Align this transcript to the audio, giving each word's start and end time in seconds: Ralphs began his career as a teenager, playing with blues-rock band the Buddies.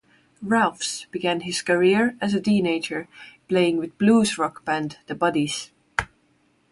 Ralphs 0.41 1.05
began 1.11 1.41
his 1.41 1.61
career 1.61 2.17
as 2.19 2.33
a 2.33 2.41
teenager, 2.41 3.07
playing 3.47 3.77
with 3.77 3.99
blues-rock 3.99 4.65
band 4.65 4.97
the 5.05 5.13
Buddies. 5.13 5.69